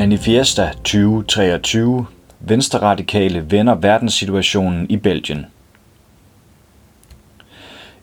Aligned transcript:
Manifesta 0.00 0.70
2023 0.84 2.06
Venstreradikale 2.40 3.50
vender 3.50 3.74
verdenssituationen 3.74 4.86
i 4.90 4.96
Belgien. 4.96 5.46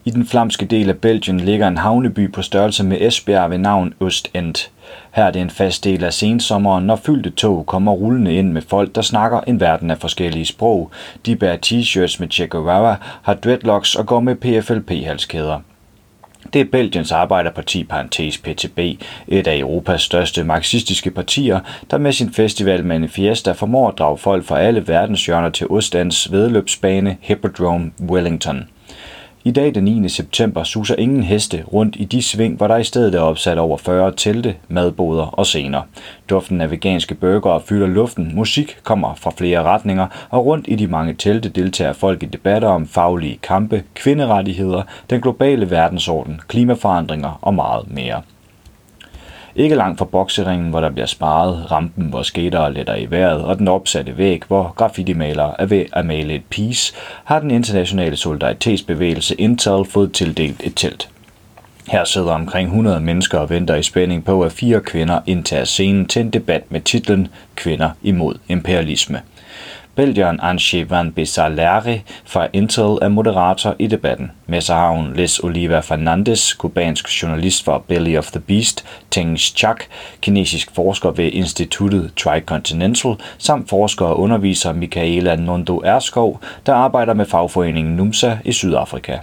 I 0.06 0.10
den 0.10 0.26
flamske 0.26 0.66
del 0.66 0.90
af 0.90 0.98
Belgien 0.98 1.40
ligger 1.40 1.68
en 1.68 1.78
havneby 1.78 2.32
på 2.32 2.42
størrelse 2.42 2.84
med 2.84 2.98
Esbjerg 3.02 3.50
ved 3.50 3.58
navn 3.58 3.94
Ostend. 4.00 4.70
Her 5.12 5.24
er 5.24 5.32
det 5.32 5.42
en 5.42 5.50
fast 5.50 5.84
del 5.84 6.04
af 6.04 6.14
sensommeren, 6.14 6.86
når 6.86 6.96
fyldte 6.96 7.30
tog 7.30 7.66
kommer 7.66 7.92
rullende 7.92 8.34
ind 8.34 8.52
med 8.52 8.62
folk, 8.62 8.96
der 8.96 9.02
snakker 9.02 9.42
en 9.42 9.60
verden 9.60 9.92
af 9.92 9.98
forskellige 9.98 10.46
sprog. 10.46 10.92
De 11.26 11.36
bærer 11.36 11.58
t-shirts 11.66 12.18
med 12.20 12.30
Che 12.32 12.48
Guevara, 12.48 12.96
har 13.22 13.34
dreadlocks 13.34 13.96
og 13.96 14.06
går 14.06 14.20
med 14.20 14.36
PFLP-halskæder. 14.36 15.60
Det 16.54 16.62
er 16.62 16.66
Belgiens 16.72 17.12
Arbejderparti, 17.12 17.84
parentes 17.84 18.38
PTB, 18.38 18.80
et 19.28 19.48
af 19.48 19.58
Europas 19.58 20.02
største 20.02 20.44
marxistiske 20.44 21.12
partier, 21.12 21.60
der 21.92 21.98
med 21.98 22.12
sin 22.12 22.34
festival 22.34 22.86
Manifesta 22.86 23.52
formår 23.52 23.90
at 23.90 23.98
drage 23.98 24.18
folk 24.18 24.46
fra 24.46 24.60
alle 24.60 24.88
verdenshjørner 24.88 25.50
til 25.50 25.68
Ostens 25.68 26.32
vedløbsbane 26.32 27.18
Hippodrome 27.22 27.92
Wellington. 28.02 28.70
I 29.48 29.52
dag 29.52 29.76
den 29.76 29.84
9. 29.84 30.10
september 30.10 30.64
suser 30.64 30.96
ingen 30.96 31.24
heste 31.24 31.64
rundt 31.74 31.96
i 31.96 32.06
de 32.06 32.22
sving, 32.22 32.58
hvor 32.58 32.68
der 32.68 32.78
i 32.78 32.84
stedet 32.84 33.16
er 33.16 33.20
opsat 33.20 33.58
over 33.58 33.78
40 33.78 34.14
telte, 34.18 34.56
madboder 34.68 35.24
og 35.24 35.46
scener. 35.46 35.82
Duften 36.30 36.62
af 36.62 36.72
veganske 36.72 37.16
burgere 37.16 37.62
fylder 37.62 37.88
luften, 37.88 38.32
musik 38.36 38.78
kommer 38.84 39.16
fra 39.16 39.32
flere 39.38 39.64
retninger, 39.64 40.08
og 40.30 40.46
rundt 40.46 40.66
i 40.68 40.76
de 40.76 40.88
mange 40.88 41.14
telte 41.14 41.50
deltager 41.50 41.94
folk 41.94 42.24
i 42.24 42.26
debatter 42.26 42.68
om 42.68 42.88
faglige 42.88 43.40
kampe, 43.44 43.84
kvinderettigheder, 43.94 44.84
den 45.10 45.22
globale 45.22 45.72
verdensorden, 45.72 46.42
klimaforandringer 46.48 47.40
og 47.42 47.54
meget 47.54 47.92
mere. 47.92 48.22
Ikke 49.58 49.76
langt 49.76 49.98
fra 49.98 50.06
bokseringen, 50.06 50.70
hvor 50.70 50.82
der 50.82 50.90
bliver 50.90 51.06
sparet, 51.06 51.72
rampen, 51.72 52.06
hvor 52.06 52.22
skater 52.22 52.70
letter 52.70 52.96
i 52.96 53.12
vejret, 53.12 53.44
og 53.44 53.58
den 53.58 53.68
opsatte 53.68 54.18
væg, 54.18 54.42
hvor 54.48 54.74
graffitimalere 54.78 55.62
er 55.62 55.66
ved 55.66 55.86
at 55.94 56.06
male 56.06 56.34
et 56.34 56.46
peace, 56.50 56.94
har 57.24 57.40
den 57.40 57.52
internationale 57.52 58.16
solidaritetsbevægelse 58.16 59.36
Intel 59.36 59.86
fået 59.86 60.14
tildelt 60.14 60.62
et 60.64 60.74
telt. 60.76 61.10
Her 61.88 62.04
sidder 62.04 62.32
omkring 62.32 62.68
100 62.68 63.00
mennesker 63.00 63.40
og 63.40 63.50
venter 63.50 63.76
i 63.76 63.84
spænding 63.84 64.26
på, 64.26 64.42
at 64.42 64.52
fire 64.52 64.82
kvinder 64.82 65.20
indtager 65.26 65.66
scenen 65.66 66.06
til 66.06 66.20
en 66.20 66.30
debat 66.30 66.64
med 66.72 66.82
titlen 66.82 67.28
Kvinder 67.56 67.90
imod 68.02 68.36
imperialisme. 68.48 69.22
Belgieren 69.98 70.40
Anche 70.40 70.90
van 70.90 71.12
Bessalere 71.12 72.02
fra 72.26 72.48
Intel 72.54 72.98
er 73.02 73.08
moderator 73.08 73.76
i 73.80 73.88
debatten. 73.88 74.32
Med 74.46 74.62
sig 74.62 74.76
har 74.76 74.92
hun 74.92 75.14
Les 75.16 75.40
Oliva 75.40 75.80
Fernandez, 75.80 76.54
kubansk 76.54 77.24
journalist 77.24 77.66
for 77.66 77.84
Belly 77.88 78.18
of 78.18 78.32
the 78.32 78.40
Beast, 78.40 78.86
Teng 79.12 79.38
Chak, 79.40 79.84
kinesisk 80.22 80.76
forsker 80.76 81.12
ved 81.12 81.30
instituttet 81.34 82.12
Tricontinental, 82.16 83.16
samt 83.38 83.70
forsker 83.70 84.06
og 84.06 84.20
underviser 84.20 84.74
Michaela 84.74 85.36
Nondo 85.36 85.82
Erskov, 85.86 86.40
der 86.66 86.74
arbejder 86.74 87.14
med 87.14 87.26
fagforeningen 87.26 87.96
NUMSA 87.96 88.38
i 88.46 88.52
Sydafrika. 88.52 89.18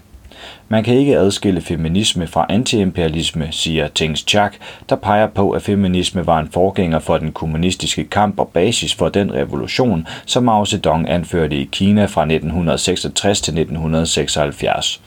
Man 0.69 0.84
kan 0.84 0.95
ikke 0.95 1.19
adskille 1.19 1.61
feminisme 1.61 2.27
fra 2.27 2.47
antiimperialisme, 2.48 3.48
siger 3.51 3.89
Tings 3.89 4.25
Chak, 4.29 4.55
der 4.89 4.97
peger 4.97 5.27
på, 5.27 5.51
at 5.51 5.62
feminisme 5.62 6.27
var 6.27 6.39
en 6.39 6.48
forgænger 6.53 6.98
for 6.98 7.19
den 7.19 7.33
kommunistiske 7.33 8.05
kamp 8.05 8.39
og 8.39 8.48
basis 8.48 8.95
for 8.95 9.09
den 9.09 9.34
revolution, 9.34 10.06
som 10.27 10.45
Mao 10.45 10.65
Zedong 10.65 11.09
anførte 11.09 11.56
i 11.56 11.69
Kina 11.73 12.05
fra 12.05 12.23
1966 12.23 13.41
til 13.41 13.53
1976. 13.53 15.01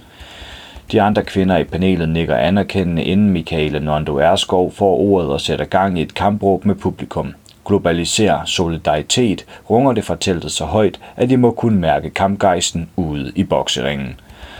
De 0.91 1.01
andre 1.01 1.23
kvinder 1.23 1.57
i 1.57 1.63
panelet 1.63 2.09
nikker 2.09 2.35
anerkendende, 2.35 3.03
inden 3.03 3.29
Michaela 3.29 3.79
Nondo 3.79 4.17
Erskov 4.17 4.71
får 4.71 4.97
ordet 4.97 5.29
og 5.29 5.41
sætter 5.41 5.65
gang 5.65 5.99
i 5.99 6.01
et 6.01 6.13
kampråb 6.13 6.65
med 6.65 6.75
publikum. 6.75 7.33
Globaliser 7.65 8.45
solidaritet 8.45 9.45
runger 9.69 9.93
det 9.93 10.05
fra 10.05 10.15
teltet 10.15 10.51
så 10.51 10.65
højt, 10.65 10.99
at 11.15 11.29
de 11.29 11.37
må 11.37 11.51
kunne 11.51 11.79
mærke 11.79 12.09
kampgejsten 12.09 12.89
ude 12.95 13.31
i 13.35 13.43
bokseringen. 13.43 14.19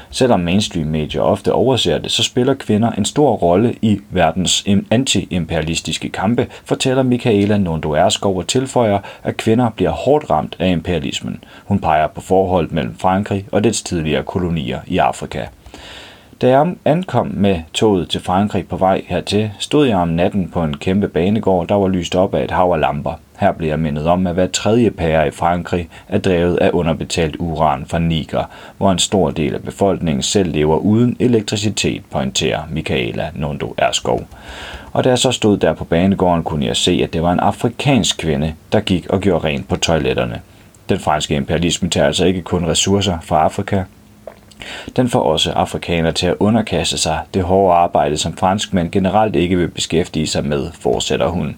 Selvom 0.10 0.40
mainstream-medier 0.40 1.22
ofte 1.22 1.54
overser 1.54 1.98
det, 1.98 2.12
så 2.12 2.24
spiller 2.24 2.54
kvinder 2.54 2.92
en 2.92 3.06
stor 3.06 3.32
rolle 3.32 3.76
i 3.82 4.00
verdens 4.10 4.66
anti-imperialistiske 4.92 6.10
kampe, 6.10 6.48
fortæller 6.66 7.04
Michaela 7.04 7.58
Nondo 7.58 7.92
Erskov 7.92 8.38
og 8.38 8.48
tilføjer, 8.48 9.00
at 9.24 9.38
kvinder 9.38 9.70
bliver 9.70 9.92
hårdt 9.92 10.30
ramt 10.30 10.56
af 10.60 10.70
imperialismen. 10.70 11.44
Hun 11.66 11.80
peger 11.80 12.08
på 12.08 12.22
forholdet 12.22 12.72
mellem 12.72 12.96
Frankrig 12.98 13.46
og 13.52 13.64
dets 13.64 13.82
tidligere 13.82 14.24
kolonier 14.24 14.80
i 14.88 14.98
Afrika. 14.98 15.46
Da 16.42 16.48
jeg 16.48 16.76
ankom 16.86 17.32
med 17.34 17.60
toget 17.74 18.10
til 18.10 18.22
Frankrig 18.22 18.68
på 18.68 18.78
vej 18.78 19.02
hertil, 19.08 19.52
stod 19.60 19.88
jeg 19.88 19.98
om 19.98 20.08
natten 20.08 20.50
på 20.50 20.64
en 20.64 20.78
kæmpe 20.78 21.08
banegård, 21.08 21.68
der 21.68 21.76
var 21.76 21.88
lyst 21.88 22.16
op 22.16 22.34
af 22.34 22.44
et 22.44 22.52
hav 22.52 22.72
af 22.72 22.80
lamper. 22.80 23.14
Her 23.40 23.52
bliver 23.52 23.72
jeg 23.72 23.80
mindet 23.80 24.08
om, 24.08 24.28
at 24.28 24.34
hver 24.34 24.48
tredje 24.48 24.92
pære 24.92 25.28
i 25.28 25.32
Frankrig 25.32 25.90
er 26.08 26.18
drevet 26.18 26.58
af 26.58 26.70
underbetalt 26.74 27.36
uran 27.40 27.86
fra 27.88 28.00
Niger, 28.00 28.44
hvor 28.78 28.92
en 28.92 29.00
stor 29.00 29.32
del 29.32 29.54
af 29.54 29.62
befolkningen 29.62 30.24
selv 30.24 30.52
lever 30.52 30.78
uden 30.78 31.18
elektricitet, 31.20 32.02
pointerer 32.12 32.62
Michaela 32.70 33.32
Nondo 33.36 33.74
Erskov. 33.78 34.28
Og 34.94 35.04
da 35.04 35.10
jeg 35.10 35.20
så 35.20 35.32
stod 35.32 35.58
der 35.58 35.74
på 35.74 35.84
banegården, 35.84 36.44
kunne 36.44 36.66
jeg 36.66 36.76
se, 36.76 37.00
at 37.04 37.14
det 37.14 37.24
var 37.24 37.32
en 37.32 37.40
afrikansk 37.40 38.18
kvinde, 38.18 38.54
der 38.72 38.80
gik 38.80 39.10
og 39.10 39.22
gjorde 39.22 39.48
rent 39.48 39.68
på 39.68 39.76
toiletterne. 39.76 40.42
Den 40.90 41.00
franske 41.00 41.36
imperialisme 41.36 41.90
tager 41.90 42.08
altså 42.08 42.26
ikke 42.26 42.42
kun 42.42 42.66
ressourcer 42.66 43.18
fra 43.22 43.44
Afrika, 43.44 43.84
den 44.96 45.10
får 45.10 45.20
også 45.20 45.52
afrikanere 45.52 46.12
til 46.12 46.28
at 46.28 46.36
underkaste 46.40 46.98
sig 46.98 47.20
det 47.34 47.44
hårde 47.44 47.78
arbejde, 47.78 48.18
som 48.18 48.38
franskmænd 48.38 48.92
generelt 48.92 49.36
ikke 49.36 49.58
vil 49.58 49.68
beskæftige 49.68 50.28
sig 50.28 50.46
med, 50.46 50.72
fortsætter 50.80 51.28
hun. 51.28 51.56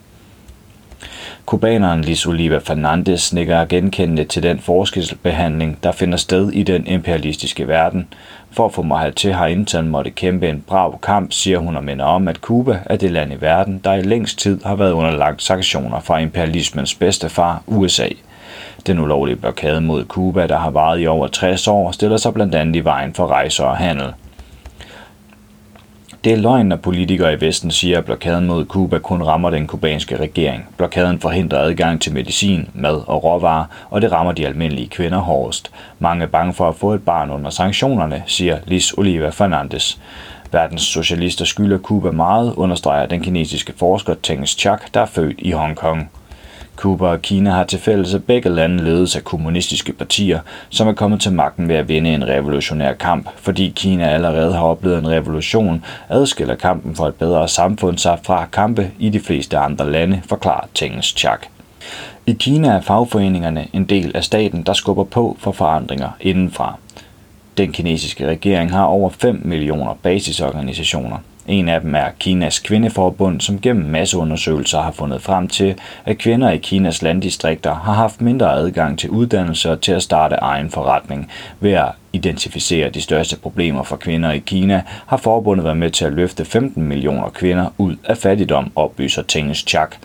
Kubaneren 1.46 2.02
Liz 2.02 2.26
Oliva 2.26 2.58
Fernandez 2.58 3.34
nikker 3.34 3.66
genkendende 3.66 4.24
til 4.24 4.44
den 4.44 4.60
forskelsbehandling, 4.60 5.78
der 5.84 5.92
finder 5.92 6.18
sted 6.18 6.52
i 6.52 6.64
den 6.64 6.88
imperialistiske 6.88 7.68
verden. 7.68 8.08
For 8.52 8.66
at 8.66 8.74
få 8.74 8.82
mig 8.82 9.16
til 9.16 9.34
har 9.34 9.82
måtte 9.82 10.12
kæmpe 10.12 10.50
en 10.50 10.64
brav 10.68 11.00
kamp, 11.02 11.32
siger 11.32 11.58
hun 11.58 11.78
og 11.78 11.84
minder 11.84 12.06
om, 12.06 12.28
at 12.28 12.36
Cuba 12.36 12.80
er 12.86 12.96
det 12.96 13.12
land 13.12 13.34
i 13.34 13.42
verden, 13.42 13.82
der 13.84 13.94
i 13.94 14.02
længst 14.02 14.40
tid 14.40 14.64
har 14.64 14.76
været 14.76 14.92
underlagt 14.92 15.44
sanktioner 15.44 16.00
fra 16.00 16.20
imperialismens 16.20 16.96
bedste 16.96 17.30
far, 17.30 17.64
USA. 17.68 18.08
Den 18.88 19.00
ulovlige 19.00 19.36
blokade 19.36 19.82
mod 19.82 20.06
Cuba, 20.06 20.48
der 20.48 20.58
har 20.58 20.70
varet 20.70 21.02
i 21.02 21.08
over 21.08 21.28
60 21.28 21.68
år, 21.68 21.92
stiller 21.92 22.18
sig 22.18 22.34
blandt 22.34 22.56
andet 22.56 22.76
i 22.76 22.84
vejen 22.84 23.14
for 23.14 23.28
rejser 23.28 23.64
og 23.64 23.78
handel. 23.78 24.14
Det 26.24 26.34
er 26.34 26.38
løgn, 26.38 26.66
når 26.66 26.76
politikere 26.76 27.34
i 27.34 27.42
Vesten 27.42 27.72
siger, 27.72 27.98
at 27.98 28.06
blokaden 28.06 28.48
mod 28.48 28.66
Cuba 28.66 29.00
kun 29.00 29.24
rammer 29.24 29.50
den 29.50 29.68
kubanske 29.68 30.18
regering. 30.18 30.68
Blokaden 30.78 31.20
forhindrer 31.20 31.60
adgang 31.60 32.02
til 32.02 32.14
medicin, 32.14 32.70
mad 32.74 33.02
og 33.08 33.24
råvarer, 33.24 33.66
og 33.90 34.02
det 34.02 34.12
rammer 34.12 34.32
de 34.32 34.48
almindelige 34.48 34.90
kvinder 34.90 35.20
hårdest. 35.20 35.72
Mange 36.00 36.24
er 36.24 36.28
bange 36.28 36.54
for 36.54 36.70
at 36.70 36.76
få 36.76 36.94
et 36.94 37.06
barn 37.06 37.30
under 37.30 37.50
sanktionerne, 37.50 38.24
siger 38.26 38.58
Liz 38.66 38.94
Oliva 38.98 39.30
Fernandes. 39.30 40.00
Verdens 40.52 40.82
socialister 40.82 41.46
skylder 41.46 41.78
Cuba 41.78 42.12
meget, 42.12 42.54
understreger 42.54 43.06
den 43.06 43.22
kinesiske 43.22 43.74
forsker 43.78 44.16
Teng 44.24 44.48
Chak, 44.48 44.94
der 44.94 45.02
er 45.02 45.06
født 45.06 45.36
i 45.38 45.52
Hongkong. 45.52 46.12
Cuba 46.80 47.06
og 47.06 47.22
Kina 47.22 47.50
har 47.50 47.64
til 47.64 47.80
fælles, 47.80 48.14
at 48.14 48.24
begge 48.24 48.50
lande 48.50 48.84
ledes 48.84 49.16
af 49.16 49.24
kommunistiske 49.24 49.94
partier, 49.94 50.40
som 50.70 50.88
er 50.88 50.94
kommet 50.94 51.22
til 51.22 51.34
magten 51.34 51.70
ved 51.70 51.76
at 51.76 51.88
vinde 51.88 52.14
en 52.14 52.28
revolutionær 52.28 52.94
kamp. 52.94 53.30
Fordi 53.36 53.74
Kina 53.76 54.10
allerede 54.10 54.54
har 54.54 54.64
oplevet 54.64 55.00
en 55.00 55.10
revolution, 55.10 55.86
adskiller 56.10 56.56
kampen 56.56 56.96
for 56.96 57.08
et 57.08 57.16
bedre 57.16 57.48
samfund 57.48 57.98
sig 57.98 58.20
fra 58.24 58.46
kampe 58.46 58.92
i 59.00 59.10
de 59.10 59.20
fleste 59.20 59.58
andre 59.58 59.92
lande, 59.92 60.22
forklarer 60.26 60.68
Tengens 60.74 61.06
Chak. 61.06 61.46
I 62.26 62.32
Kina 62.40 62.68
er 62.68 62.82
fagforeningerne 62.82 63.68
en 63.74 63.86
del 63.86 64.12
af 64.16 64.24
staten, 64.24 64.64
der 64.64 64.74
skubber 64.74 65.04
på 65.04 65.38
for 65.40 65.52
forandringer 65.52 66.10
indenfra. 66.22 66.78
Den 67.58 67.72
kinesiske 67.72 68.28
regering 68.28 68.72
har 68.72 68.84
over 68.84 69.10
5 69.10 69.42
millioner 69.46 69.94
basisorganisationer. 70.04 71.18
En 71.50 71.70
af 71.70 71.82
dem 71.82 71.96
er 71.96 72.10
Kinas 72.20 72.60
Kvindeforbund, 72.60 73.42
som 73.42 73.62
gennem 73.62 73.86
masseundersøgelser 73.86 74.82
har 74.82 74.92
fundet 74.92 75.22
frem 75.22 75.48
til, 75.48 75.76
at 76.06 76.18
kvinder 76.18 76.50
i 76.50 76.58
Kinas 76.58 77.02
landdistrikter 77.02 77.76
har 77.76 77.94
haft 77.94 78.22
mindre 78.22 78.54
adgang 78.54 79.00
til 79.00 79.10
uddannelse 79.10 79.72
og 79.72 79.82
til 79.82 79.92
at 79.92 80.04
starte 80.04 80.36
egen 80.36 80.70
forretning. 80.70 81.32
Ved 81.60 81.72
at 81.72 81.92
identificere 82.14 82.90
de 82.90 83.02
største 83.02 83.38
problemer 83.38 83.84
for 83.84 83.96
kvinder 83.96 84.32
i 84.32 84.40
Kina, 84.40 84.82
har 85.06 85.18
forbundet 85.18 85.66
været 85.66 85.78
med 85.78 85.92
til 85.92 86.06
at 86.06 86.14
løfte 86.14 86.46
15 86.46 86.84
millioner 86.84 87.30
kvinder 87.30 87.70
ud 87.78 87.96
af 88.04 88.18
fattigdom, 88.18 88.72
oplyser 88.76 89.22
Tengens 89.22 89.58
Chak. 89.68 89.96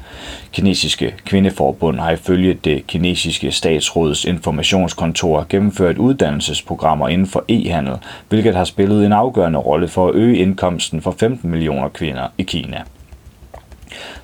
Kinesiske 0.53 1.15
Kvindeforbund 1.25 1.99
har 1.99 2.11
ifølge 2.11 2.55
det 2.55 2.87
kinesiske 2.87 3.51
statsråds 3.51 4.25
informationskontor 4.25 5.47
gennemført 5.49 5.99
uddannelsesprogrammer 5.99 7.09
inden 7.09 7.27
for 7.27 7.45
e-handel, 7.49 7.97
hvilket 8.29 8.55
har 8.55 8.65
spillet 8.65 9.07
en 9.07 9.13
afgørende 9.13 9.59
rolle 9.59 9.89
for 9.89 10.09
at 10.09 10.15
øge 10.15 10.37
indkomsten 10.37 11.01
for 11.01 11.15
15 11.19 11.51
millioner 11.51 11.89
kvinder 11.89 12.29
i 12.39 12.43
Kina. 12.43 12.83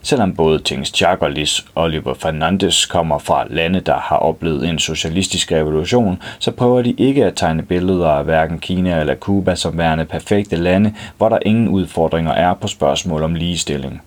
Selvom 0.03 0.35
både 0.35 0.59
Tings 0.59 0.89
Chak 0.97 1.23
og 1.23 1.31
Liz 1.31 1.61
Oliver 1.75 2.15
Fernandes 2.15 2.87
kommer 2.87 3.19
fra 3.19 3.45
lande, 3.51 3.81
der 3.81 3.97
har 3.97 4.17
oplevet 4.17 4.69
en 4.69 4.79
socialistisk 4.79 5.53
revolution, 5.53 6.23
så 6.39 6.51
prøver 6.51 6.83
de 6.83 6.95
ikke 6.99 7.25
at 7.25 7.37
tegne 7.37 7.63
billeder 7.63 8.09
af 8.09 8.25
hverken 8.25 8.59
Kina 8.59 9.01
eller 9.01 9.15
Cuba 9.15 9.55
som 9.55 9.79
værende 9.79 10.05
perfekte 10.05 10.57
lande, 10.57 10.95
hvor 11.17 11.29
der 11.29 11.39
ingen 11.47 11.69
udfordringer 11.69 12.33
er 12.33 12.55
på 12.55 12.69
spørgsmål 12.69 13.23
om 13.23 13.35
ligestilling. 13.35 14.03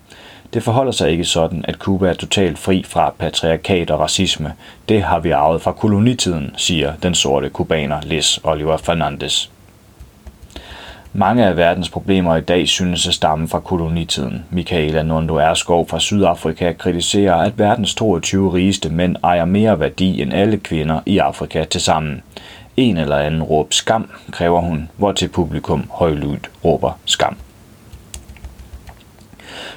Det 0.54 0.62
forholder 0.62 0.92
sig 0.92 1.10
ikke 1.10 1.24
sådan, 1.24 1.64
at 1.68 1.74
Cuba 1.74 2.08
er 2.08 2.14
totalt 2.14 2.58
fri 2.58 2.84
fra 2.88 3.14
patriarkat 3.18 3.90
og 3.90 4.00
racisme. 4.00 4.52
Det 4.88 5.02
har 5.02 5.18
vi 5.18 5.30
arvet 5.30 5.62
fra 5.62 5.72
kolonitiden, 5.72 6.54
siger 6.56 6.92
den 7.02 7.14
sorte 7.14 7.48
kubaner 7.48 8.00
Liz 8.02 8.38
Oliver 8.44 8.76
Fernandes. 8.76 9.50
Mange 11.16 11.46
af 11.46 11.56
verdens 11.56 11.90
problemer 11.90 12.36
i 12.36 12.40
dag 12.40 12.68
synes 12.68 13.08
at 13.08 13.14
stamme 13.14 13.48
fra 13.48 13.60
kolonitiden. 13.60 14.44
Michaela 14.50 15.02
Nondo 15.02 15.34
Erskov 15.36 15.88
fra 15.88 16.00
Sydafrika 16.00 16.72
kritiserer, 16.72 17.34
at 17.34 17.58
verdens 17.58 17.94
22 17.94 18.54
rigeste 18.54 18.88
mænd 18.88 19.16
ejer 19.24 19.44
mere 19.44 19.80
værdi 19.80 20.22
end 20.22 20.32
alle 20.32 20.56
kvinder 20.56 21.00
i 21.06 21.18
Afrika 21.18 21.64
til 21.64 21.80
sammen. 21.80 22.22
En 22.76 22.96
eller 22.96 23.16
anden 23.16 23.42
råb 23.42 23.72
skam, 23.72 24.10
kræver 24.30 24.60
hun, 24.60 24.90
hvor 24.96 25.12
til 25.12 25.28
publikum 25.28 25.90
højlydt 25.90 26.50
råber 26.64 26.98
skam. 27.04 27.36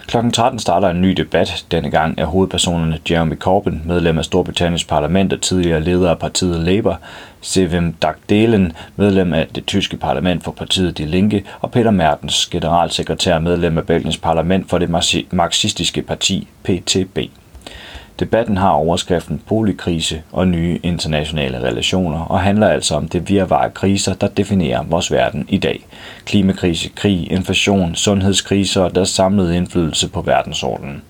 Kl. 0.07 0.18
13 0.33 0.59
starter 0.59 0.89
en 0.89 1.01
ny 1.01 1.12
debat. 1.12 1.65
Denne 1.71 1.89
gang 1.89 2.19
er 2.19 2.25
hovedpersonerne 2.25 3.00
Jeremy 3.09 3.36
Corbyn, 3.36 3.80
medlem 3.86 4.18
af 4.18 4.25
Storbritanniens 4.25 4.83
parlament 4.83 5.33
og 5.33 5.42
tidligere 5.42 5.81
leder 5.81 6.09
af 6.09 6.19
partiet 6.19 6.59
Labour, 6.59 7.00
Sevim 7.42 7.94
Dagdelen, 7.94 8.74
medlem 8.95 9.33
af 9.33 9.48
det 9.56 9.65
tyske 9.65 9.98
parlament 9.98 10.44
for 10.44 10.51
partiet 10.51 10.98
Die 10.98 11.06
Linke, 11.06 11.44
og 11.62 11.71
Peter 11.71 11.92
Mertens, 11.92 12.48
generalsekretær 12.48 13.39
medlem 13.39 13.77
af 13.77 13.86
Belgiens 13.86 14.18
parlament 14.18 14.69
for 14.69 14.77
det 14.77 14.89
marxistiske 15.31 16.01
parti 16.01 16.48
PTB. 16.63 17.18
Debatten 18.19 18.58
har 18.58 18.69
overskriften 18.69 19.42
Polikrise 19.48 20.22
og 20.31 20.48
nye 20.48 20.80
internationale 20.84 21.64
relationer 21.64 22.19
og 22.19 22.40
handler 22.40 22.68
altså 22.68 22.96
om 22.96 23.08
det 23.08 23.30
virvar 23.30 23.64
af 23.64 23.74
kriser, 23.74 24.14
der 24.14 24.28
definerer 24.28 24.84
vores 24.84 25.12
verden 25.12 25.46
i 25.50 25.58
dag. 25.58 25.86
Klimakrise, 26.25 26.90
krig, 26.96 27.31
inflation, 27.31 27.96
sundhedskriser 27.96 28.81
og 28.81 28.96
deres 28.96 29.10
samlede 29.10 29.58
indflydelse 29.58 30.10
på 30.10 30.22
verdensordenen. 30.22 31.02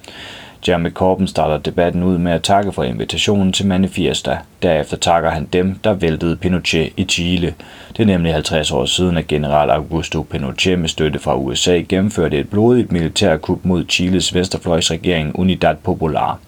Jeremy 0.68 0.94
Corbyn 0.94 1.28
starter 1.28 1.58
debatten 1.58 2.04
ud 2.04 2.18
med 2.18 2.32
at 2.32 2.44
takke 2.44 2.72
for 2.72 2.84
invitationen 2.84 3.54
til 3.54 3.68
Manifesta. 3.68 4.38
Derefter 4.62 4.98
takker 4.98 5.30
han 5.30 5.46
dem, 5.54 5.80
der 5.84 5.94
væltede 5.94 6.36
Pinochet 6.36 6.94
i 6.98 7.04
Chile. 7.04 7.54
Det 7.98 8.04
er 8.04 8.06
nemlig 8.06 8.34
50 8.34 8.72
år 8.72 8.86
siden, 8.86 9.18
at 9.18 9.28
general 9.28 9.70
Augusto 9.70 10.22
Pinochet 10.22 10.80
med 10.80 10.90
støtte 10.90 11.20
fra 11.20 11.36
USA 11.36 11.82
gennemførte 11.90 12.38
et 12.40 12.50
blodigt 12.50 12.92
militærkup 12.92 13.66
mod 13.66 13.86
Chiles 13.90 14.34
venstrefløjsregering 14.34 15.40
Unidad 15.40 15.76
Popular. 15.76 16.40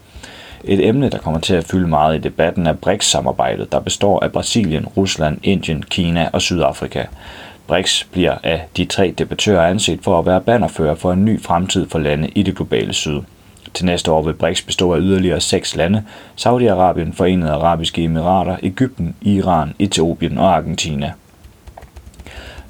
Et 0.64 0.88
emne, 0.88 1.10
der 1.10 1.18
kommer 1.18 1.40
til 1.40 1.54
at 1.54 1.64
fylde 1.64 1.88
meget 1.88 2.16
i 2.16 2.22
debatten, 2.22 2.68
er 2.68 2.74
BRICS-samarbejdet, 2.74 3.72
der 3.72 3.80
består 3.80 4.24
af 4.24 4.32
Brasilien, 4.32 4.88
Rusland, 4.88 5.38
Indien, 5.44 5.84
Kina 5.84 6.30
og 6.34 6.42
Sydafrika. 6.42 7.04
BRICS 7.68 8.08
bliver 8.12 8.38
af 8.44 8.66
de 8.78 8.86
tre 8.86 9.14
debattører 9.18 9.68
anset 9.68 10.00
for 10.04 10.20
at 10.20 10.26
være 10.26 10.42
bannerfører 10.42 10.96
for 10.96 11.12
en 11.12 11.26
ny 11.26 11.42
fremtid 11.42 11.90
for 11.90 12.00
lande 12.00 12.30
i 12.30 12.44
det 12.44 12.56
globale 12.56 12.94
syd. 12.94 13.22
Til 13.74 13.86
næste 13.86 14.12
år 14.12 14.22
vil 14.22 14.34
BRICS 14.34 14.62
bestå 14.62 14.94
af 14.94 15.00
yderligere 15.00 15.42
seks 15.42 15.76
lande, 15.76 16.04
Saudi-Arabien, 16.38 17.14
Forenede 17.14 17.52
Arabiske 17.52 18.04
Emirater, 18.04 18.58
Ægypten, 18.64 19.16
Iran, 19.22 19.74
Etiopien 19.80 20.38
og 20.38 20.56
Argentina. 20.56 21.14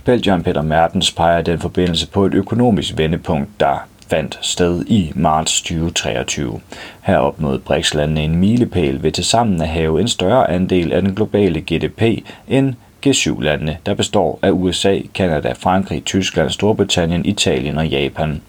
Belgien 0.05 0.43
Peter 0.43 0.61
Mertens 0.61 1.11
peger 1.11 1.41
den 1.41 1.59
forbindelse 1.59 2.07
på 2.07 2.25
et 2.25 2.33
økonomisk 2.33 2.97
vendepunkt, 2.97 3.49
der 3.59 3.87
fandt 4.09 4.39
sted 4.41 4.85
i 4.87 5.11
marts 5.15 5.61
2023. 5.61 6.59
Her 7.01 7.17
opnåede 7.17 7.59
BRICS-landene 7.59 8.23
en 8.23 8.35
milepæl 8.35 9.03
ved 9.03 9.11
tilsammen 9.11 9.61
at 9.61 9.67
have 9.67 10.01
en 10.01 10.07
større 10.07 10.49
andel 10.49 10.93
af 10.93 11.01
den 11.01 11.15
globale 11.15 11.61
GDP 11.61 12.01
end 12.47 12.73
G7-landene, 13.07 13.77
der 13.85 13.93
består 13.93 14.39
af 14.41 14.51
USA, 14.51 14.99
Kanada, 15.13 15.51
Frankrig, 15.51 16.05
Tyskland, 16.05 16.49
Storbritannien, 16.49 17.25
Italien 17.25 17.77
og 17.77 17.87
Japan. 17.87 18.41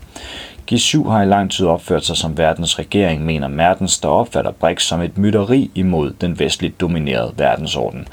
G7 0.72 1.08
har 1.08 1.22
i 1.22 1.26
lang 1.26 1.50
tid 1.50 1.66
opført 1.66 2.04
sig 2.04 2.16
som 2.16 2.38
verdens 2.38 2.78
regering, 2.78 3.24
mener 3.24 3.48
Mertens, 3.48 3.98
der 3.98 4.08
opfatter 4.08 4.50
BRICS 4.50 4.84
som 4.84 5.00
et 5.00 5.18
mytteri 5.18 5.70
imod 5.74 6.12
den 6.20 6.38
vestligt 6.38 6.80
dominerede 6.80 7.32
verdensorden. 7.36 8.08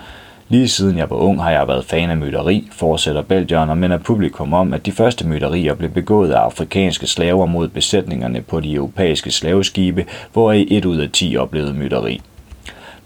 Lige 0.50 0.68
siden 0.68 0.98
jeg 0.98 1.10
var 1.10 1.16
ung, 1.16 1.44
har 1.44 1.52
jeg 1.52 1.68
været 1.68 1.86
fan 1.86 2.10
af 2.10 2.18
mytteri, 2.18 2.68
fortsætter 2.72 3.22
Belgierne, 3.22 3.72
og 3.72 3.78
minder 3.78 3.98
publikum 3.98 4.54
om, 4.54 4.74
at 4.74 4.86
de 4.86 4.92
første 4.92 5.28
mytterier 5.28 5.74
blev 5.74 5.90
begået 5.90 6.32
af 6.32 6.40
afrikanske 6.40 7.08
slaver 7.08 7.46
mod 7.46 7.68
besætningerne 7.68 8.42
på 8.42 8.60
de 8.60 8.74
europæiske 8.74 9.32
slaveskibe, 9.32 10.06
hvor 10.34 10.52
i 10.52 10.68
et 10.70 10.86
ud 10.86 10.98
af 10.98 11.10
10 11.14 11.38
oplevede 11.38 11.74
mytteri. 11.74 12.22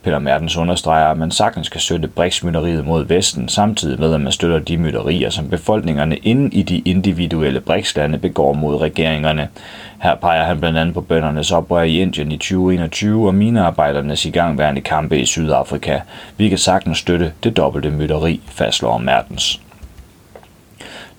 Peter 0.04 0.20
Mertens 0.20 0.58
understreger, 0.58 1.08
at 1.08 1.18
man 1.18 1.32
sagtens 1.32 1.70
kan 1.70 1.82
støtte 1.82 2.08
BRICS-mytteriet 2.08 2.86
mod 2.86 3.06
Vesten, 3.06 3.50
samtidig 3.50 4.00
med 4.00 4.14
at 4.14 4.22
man 4.22 4.32
støtter 4.32 4.60
de 4.60 4.78
mytterier, 4.78 5.30
som 5.30 5.50
befolkningerne 5.50 6.18
inden 6.18 6.54
i 6.54 6.62
de 6.62 6.80
individuelle 6.80 7.62
BRICS-lande 7.62 8.18
begår 8.18 8.54
mod 8.54 8.82
regeringerne. 8.82 9.48
Her 10.02 10.16
peger 10.16 10.44
han 10.44 10.60
blandt 10.60 10.78
andet 10.78 10.94
på 10.94 11.02
bøndernes 11.02 11.52
oprør 11.52 11.82
i 11.82 12.02
Indien 12.02 12.32
i 12.32 12.38
2021 12.38 13.28
og 13.28 13.36
minearbejdernes 13.36 14.26
igangværende 14.26 14.82
kampe 14.82 15.20
i 15.20 15.26
Sydafrika. 15.26 16.00
Vi 16.38 16.50
kan 16.50 16.58
sagtens 16.58 16.98
støtte 16.98 17.34
det 17.44 17.58
dobbelte 17.58 17.90
mytteri, 17.90 18.42
fastslår 18.48 18.98
Mertens. 18.98 19.62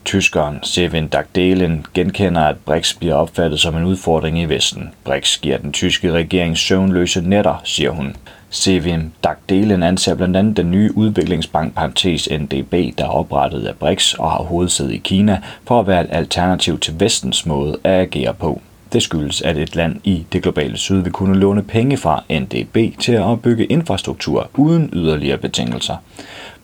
Tyskeren 0.04 0.58
Sevin 0.62 1.08
Dagdelen 1.08 1.86
genkender, 1.94 2.40
at 2.40 2.56
BRICS 2.56 2.94
bliver 2.94 3.14
opfattet 3.14 3.60
som 3.60 3.76
en 3.76 3.84
udfordring 3.84 4.40
i 4.40 4.44
Vesten. 4.44 4.94
BRICS 5.04 5.38
giver 5.38 5.58
den 5.58 5.72
tyske 5.72 6.12
regering 6.12 6.58
søvnløse 6.58 7.20
netter, 7.20 7.60
siger 7.64 7.90
hun. 7.90 8.16
Sevim 8.54 9.12
Dagdelen 9.24 9.82
anser 9.82 10.14
blandt 10.14 10.36
andet 10.36 10.56
den 10.56 10.70
nye 10.70 10.96
udviklingsbank 10.96 11.74
parentes 11.74 12.28
NDB, 12.30 12.72
der 12.98 13.04
er 13.04 13.08
oprettet 13.08 13.66
af 13.66 13.74
BRICS 13.74 14.14
og 14.14 14.30
har 14.30 14.42
hovedsæde 14.42 14.94
i 14.94 14.98
Kina, 14.98 15.40
for 15.66 15.80
at 15.80 15.86
være 15.86 16.04
et 16.04 16.10
alternativ 16.10 16.78
til 16.78 17.00
vestens 17.00 17.46
måde 17.46 17.76
at 17.84 18.00
agere 18.00 18.34
på. 18.34 18.60
Det 18.92 19.02
skyldes, 19.02 19.42
at 19.42 19.56
et 19.56 19.76
land 19.76 19.96
i 20.04 20.26
det 20.32 20.42
globale 20.42 20.76
syd 20.76 21.02
vil 21.02 21.12
kunne 21.12 21.38
låne 21.38 21.62
penge 21.62 21.96
fra 21.96 22.24
NDB 22.30 22.98
til 23.00 23.12
at 23.12 23.22
opbygge 23.22 23.66
infrastruktur 23.66 24.50
uden 24.54 24.90
yderligere 24.92 25.38
betingelser. 25.38 25.96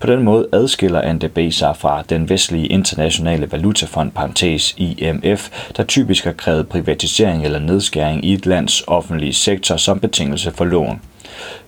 På 0.00 0.06
den 0.06 0.23
måde 0.23 0.49
adskiller 0.52 1.12
NDB 1.12 1.52
sig 1.52 1.76
fra 1.76 2.02
den 2.11 2.29
vestlige 2.29 2.67
internationale 2.67 3.52
valutafond 3.52 4.11
parentes 4.11 4.75
IMF, 4.76 5.50
der 5.76 5.85
typisk 5.85 6.25
har 6.25 6.32
krævet 6.32 6.69
privatisering 6.69 7.44
eller 7.44 7.58
nedskæring 7.58 8.25
i 8.25 8.32
et 8.32 8.46
lands 8.46 8.82
offentlige 8.87 9.35
sektor 9.35 9.76
som 9.76 10.00
betingelse 10.00 10.50
for 10.50 10.64
lån. 10.64 11.00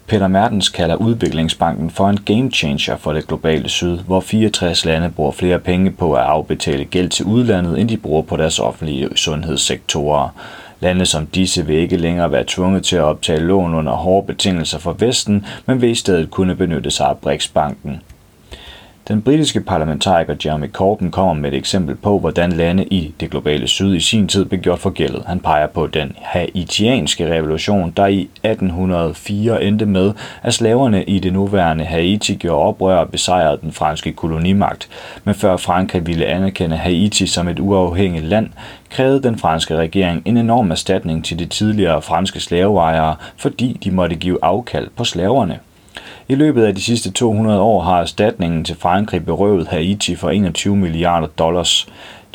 Peter 0.07 0.29
Mertens 0.29 0.69
kalder 0.69 0.97
udviklingsbanken 0.97 1.91
for 1.91 2.09
en 2.09 2.21
game 2.21 2.51
changer 2.51 2.97
for 2.97 3.13
det 3.13 3.27
globale 3.27 3.69
syd, 3.69 3.99
hvor 3.99 4.21
64 4.21 4.85
lande 4.85 5.11
bruger 5.11 5.33
flere 5.33 5.59
penge 5.59 5.91
på 5.91 6.13
at 6.13 6.23
afbetale 6.23 6.85
gæld 6.85 7.09
til 7.09 7.25
udlandet, 7.25 7.81
end 7.81 7.89
de 7.89 7.97
bruger 7.97 8.23
på 8.23 8.37
deres 8.37 8.59
offentlige 8.59 9.09
sundhedssektorer. 9.17 10.29
Lande 10.81 11.07
som 11.07 11.27
disse 11.27 11.67
vil 11.67 11.77
ikke 11.77 11.97
længere 11.97 12.33
være 12.33 12.45
tvunget 12.47 12.85
til 12.85 12.97
at 12.97 13.03
optage 13.03 13.41
lån 13.41 13.75
under 13.75 13.93
hårde 13.93 14.27
betingelser 14.27 14.79
for 14.79 14.93
Vesten, 14.93 15.47
men 15.67 15.81
vil 15.81 15.91
i 15.91 15.95
stedet 15.95 16.31
kunne 16.31 16.57
benytte 16.57 16.91
sig 16.91 17.07
af 17.07 17.19
BRICS-banken. 17.19 18.03
Den 19.11 19.23
britiske 19.23 19.61
parlamentariker 19.61 20.35
Jeremy 20.45 20.73
Corbyn 20.73 21.11
kommer 21.11 21.35
med 21.35 21.53
et 21.53 21.57
eksempel 21.57 21.97
på, 21.97 22.19
hvordan 22.19 22.53
lande 22.53 22.85
i 22.85 23.15
det 23.21 23.31
globale 23.31 23.69
syd 23.69 23.95
i 23.95 24.01
sin 24.01 24.29
tid 24.29 24.45
blev 24.45 24.61
gjort 24.61 24.79
forgældet. 24.79 25.23
Han 25.27 25.41
peger 25.41 25.67
på 25.67 25.87
den 25.87 26.13
haitianske 26.19 27.35
revolution, 27.35 27.93
der 27.97 28.07
i 28.07 28.21
1804 28.21 29.65
endte 29.65 29.87
med, 29.87 30.13
at 30.43 30.55
slaverne 30.55 31.05
i 31.05 31.19
det 31.19 31.33
nuværende 31.33 31.85
Haiti 31.85 32.35
gjorde 32.35 32.65
oprør 32.65 32.97
og 32.97 33.11
besejrede 33.11 33.59
den 33.63 33.73
franske 33.73 34.13
kolonimagt. 34.13 34.89
Men 35.25 35.35
før 35.35 35.57
Frankrig 35.57 36.07
ville 36.07 36.27
anerkende 36.27 36.77
Haiti 36.77 37.27
som 37.27 37.49
et 37.49 37.59
uafhængigt 37.59 38.25
land, 38.25 38.49
krævede 38.91 39.23
den 39.23 39.39
franske 39.39 39.77
regering 39.77 40.23
en 40.25 40.37
enorm 40.37 40.71
erstatning 40.71 41.25
til 41.25 41.39
de 41.39 41.47
tidligere 41.47 42.03
franske 42.03 42.41
slaveejere, 42.41 43.17
fordi 43.37 43.79
de 43.85 43.91
måtte 43.91 44.17
give 44.17 44.39
afkald 44.43 44.89
på 44.97 45.05
slaverne. 45.05 45.59
I 46.31 46.35
løbet 46.35 46.65
af 46.65 46.75
de 46.75 46.83
sidste 46.83 47.11
200 47.11 47.61
år 47.61 47.83
har 47.83 48.01
erstatningen 48.01 48.65
til 48.65 48.77
Frankrig 48.77 49.25
berøvet 49.25 49.69
Haiti 49.69 50.15
for 50.15 50.31
21 50.31 50.77
milliarder 50.77 51.27
dollars. 51.27 51.89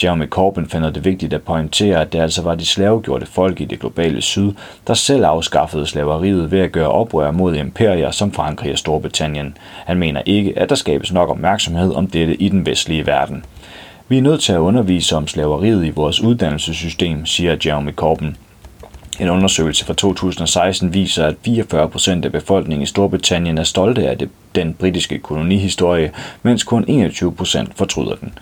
Jeremy 0.04 0.30
Corbyn 0.30 0.68
finder 0.68 0.90
det 0.90 1.06
vigtigt 1.06 1.34
at 1.34 1.42
pointere, 1.42 2.02
at 2.02 2.14
det 2.14 2.20
altså 2.20 2.42
var 2.42 2.56
de 2.56 2.66
slavegjorte 2.66 3.26
folk 3.26 3.62
i 3.62 3.66
det 3.66 3.80
globale 3.80 4.22
syd, 4.22 4.52
der 4.88 4.94
selv 4.94 5.26
afskaffede 5.26 5.88
slaveriet 5.88 6.52
ved 6.52 6.60
at 6.60 6.72
gøre 6.72 6.88
oprør 6.88 7.32
mod 7.32 7.56
imperier 7.56 8.12
som 8.12 8.32
Frankrig 8.32 8.72
og 8.72 8.78
Storbritannien. 8.78 9.58
Han 9.86 9.98
mener 9.98 10.22
ikke, 10.26 10.60
at 10.60 10.70
der 10.70 10.76
skabes 10.76 11.14
nok 11.14 11.30
opmærksomhed 11.30 11.94
om 11.94 12.08
dette 12.08 12.36
i 12.36 12.50
den 12.50 12.66
vestlige 12.66 13.06
verden. 13.06 13.46
Vi 14.08 14.18
er 14.18 14.22
nødt 14.22 14.42
til 14.42 14.54
at 14.54 14.60
undervise 14.60 15.16
om 15.16 15.28
slaveriet 15.28 15.86
i 15.86 15.90
vores 15.90 16.22
uddannelsessystem, 16.22 17.26
siger 17.26 17.56
Jeremy 17.66 17.92
Corbyn. 17.92 18.34
En 19.20 19.30
undersøgelse 19.30 19.86
fra 19.86 19.94
2016 19.94 20.94
viser, 20.94 21.26
at 21.26 21.36
44 21.46 21.90
procent 21.90 22.26
af 22.26 22.32
befolkningen 22.32 22.84
i 22.84 22.86
Storbritannien 22.86 23.58
er 23.58 23.64
stolte 23.64 24.10
af 24.10 24.18
det, 24.18 24.30
den 24.56 24.74
britiske 24.74 25.20
kolonihistorie, 25.20 26.12
mens 26.44 26.64
kun 26.64 26.86
21 26.88 27.36
procent 27.36 27.78
fortryder 27.78 28.16
den. 28.16 28.34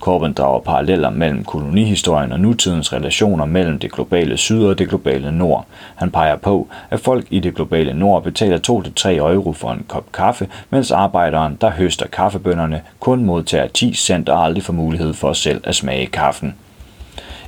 Corbyn 0.00 0.32
drager 0.32 0.60
paralleller 0.60 1.10
mellem 1.10 1.44
kolonihistorien 1.44 2.32
og 2.32 2.40
nutidens 2.40 2.92
relationer 2.92 3.44
mellem 3.44 3.78
det 3.78 3.92
globale 3.92 4.36
syd 4.36 4.64
og 4.64 4.78
det 4.78 4.88
globale 4.88 5.32
nord. 5.32 5.66
Han 5.94 6.10
peger 6.10 6.36
på, 6.36 6.68
at 6.90 7.00
folk 7.00 7.26
i 7.30 7.40
det 7.40 7.54
globale 7.54 7.94
nord 7.94 8.22
betaler 8.22 8.58
2-3 9.04 9.08
euro 9.08 9.52
for 9.52 9.70
en 9.70 9.84
kop 9.88 10.12
kaffe, 10.12 10.48
mens 10.70 10.90
arbejderen, 10.90 11.58
der 11.60 11.70
høster 11.70 12.06
kaffebønderne, 12.06 12.82
kun 13.00 13.24
modtager 13.24 13.66
10 13.66 13.94
cent 13.94 14.28
og 14.28 14.44
aldrig 14.44 14.64
får 14.64 14.72
mulighed 14.72 15.14
for 15.14 15.32
selv 15.32 15.60
at 15.64 15.74
smage 15.74 16.06
kaffen. 16.06 16.54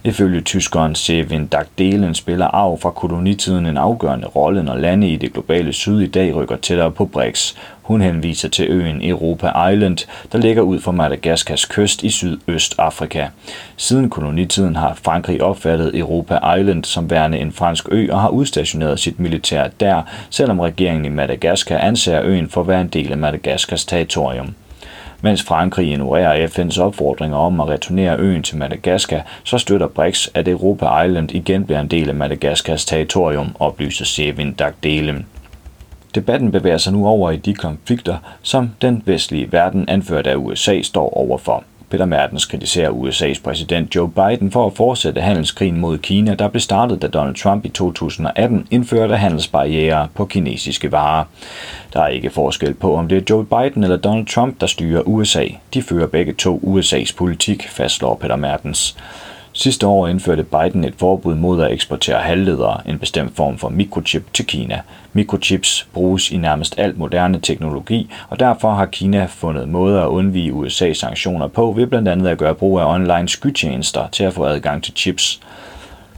Ifølge 0.06 0.40
tyskeren 0.40 0.94
Sevin 0.94 1.46
Dagdelen 1.46 2.14
spiller 2.14 2.46
arv 2.46 2.78
fra 2.80 2.90
kolonitiden 2.90 3.66
en 3.66 3.76
afgørende 3.76 4.26
rolle, 4.26 4.62
når 4.62 4.74
lande 4.74 5.08
i 5.08 5.16
det 5.16 5.32
globale 5.32 5.72
syd 5.72 6.00
i 6.00 6.06
dag 6.06 6.34
rykker 6.34 6.56
tættere 6.56 6.90
på 6.90 7.04
BRICS. 7.04 7.56
Hun 7.82 8.00
henviser 8.00 8.48
til 8.48 8.66
øen 8.70 9.08
Europa 9.08 9.68
Island, 9.70 9.98
der 10.32 10.38
ligger 10.38 10.62
ud 10.62 10.80
for 10.80 10.92
Madagaskars 10.92 11.64
kyst 11.64 12.02
i 12.02 12.10
Sydøstafrika. 12.10 13.26
Siden 13.76 14.10
kolonitiden 14.10 14.76
har 14.76 14.98
Frankrig 15.04 15.42
opfattet 15.42 15.98
Europa 15.98 16.54
Island 16.58 16.84
som 16.84 17.10
værende 17.10 17.38
en 17.38 17.52
fransk 17.52 17.88
ø 17.90 18.08
og 18.12 18.20
har 18.20 18.28
udstationeret 18.28 19.00
sit 19.00 19.20
militær 19.20 19.68
der, 19.80 20.02
selvom 20.30 20.60
regeringen 20.60 21.04
i 21.04 21.08
Madagaskar 21.08 21.78
anser 21.78 22.22
øen 22.22 22.48
for 22.48 22.60
at 22.60 22.68
være 22.68 22.80
en 22.80 22.88
del 22.88 23.12
af 23.12 23.18
Madagaskars 23.18 23.84
territorium. 23.84 24.54
Mens 25.24 25.42
Frankrig 25.42 25.88
ignorerer 25.88 26.46
FN's 26.46 26.80
opfordringer 26.80 27.36
om 27.36 27.60
at 27.60 27.68
returnere 27.68 28.18
øen 28.18 28.42
til 28.42 28.58
Madagaskar, 28.58 29.26
så 29.44 29.58
støtter 29.58 29.88
BRICS, 29.88 30.30
at 30.34 30.48
Europa 30.48 31.02
Island 31.02 31.30
igen 31.30 31.64
bliver 31.64 31.80
en 31.80 31.88
del 31.88 32.08
af 32.08 32.14
Madagaskars 32.14 32.84
territorium, 32.84 33.56
oplyser 33.60 34.04
Sevin 34.04 34.52
Dagdelen. 34.52 35.26
Debatten 36.14 36.52
bevæger 36.52 36.78
sig 36.78 36.92
nu 36.92 37.06
over 37.06 37.30
i 37.30 37.36
de 37.36 37.54
konflikter, 37.54 38.16
som 38.42 38.70
den 38.82 39.02
vestlige 39.06 39.52
verden 39.52 39.88
anført 39.88 40.26
af 40.26 40.36
USA 40.36 40.82
står 40.82 41.16
overfor. 41.16 41.64
Peter 41.94 42.06
Mertens 42.06 42.46
kritiserer 42.46 42.90
USA's 42.90 43.42
præsident 43.44 43.94
Joe 43.94 44.10
Biden 44.10 44.50
for 44.50 44.66
at 44.66 44.72
fortsætte 44.76 45.20
handelskrigen 45.20 45.80
mod 45.80 45.98
Kina, 45.98 46.34
der 46.34 46.48
blev 46.48 46.60
startet, 46.60 47.02
da 47.02 47.06
Donald 47.06 47.34
Trump 47.34 47.64
i 47.64 47.68
2018 47.68 48.66
indførte 48.70 49.16
handelsbarriere 49.16 50.08
på 50.14 50.24
kinesiske 50.24 50.92
varer. 50.92 51.24
Der 51.92 52.00
er 52.00 52.08
ikke 52.08 52.30
forskel 52.30 52.74
på, 52.74 52.96
om 52.96 53.08
det 53.08 53.18
er 53.18 53.22
Joe 53.30 53.44
Biden 53.44 53.84
eller 53.84 53.96
Donald 53.96 54.26
Trump, 54.26 54.60
der 54.60 54.66
styrer 54.66 55.02
USA. 55.02 55.46
De 55.74 55.82
fører 55.82 56.06
begge 56.06 56.32
to 56.32 56.60
USA's 56.64 57.16
politik, 57.16 57.68
fastslår 57.68 58.14
Peter 58.14 58.36
Mertens. 58.36 58.96
Sidste 59.56 59.86
år 59.86 60.08
indførte 60.08 60.44
Biden 60.44 60.84
et 60.84 60.94
forbud 60.98 61.34
mod 61.34 61.62
at 61.62 61.72
eksportere 61.72 62.18
halvledere, 62.18 62.80
en 62.88 62.98
bestemt 62.98 63.36
form 63.36 63.58
for 63.58 63.68
mikrochip, 63.68 64.32
til 64.32 64.46
Kina. 64.46 64.80
Mikrochips 65.12 65.88
bruges 65.92 66.30
i 66.30 66.36
nærmest 66.36 66.78
alt 66.78 66.98
moderne 66.98 67.40
teknologi, 67.40 68.10
og 68.28 68.40
derfor 68.40 68.74
har 68.74 68.86
Kina 68.86 69.26
fundet 69.30 69.68
måder 69.68 70.02
at 70.02 70.08
undvige 70.08 70.52
USA's 70.52 70.92
sanktioner 70.92 71.48
på 71.48 71.72
ved 71.72 71.86
blandt 71.86 72.08
andet 72.08 72.26
at 72.26 72.38
gøre 72.38 72.54
brug 72.54 72.80
af 72.80 72.94
online 72.94 73.28
skytjenester 73.28 74.08
til 74.08 74.24
at 74.24 74.32
få 74.32 74.44
adgang 74.44 74.82
til 74.82 74.94
chips. 74.96 75.40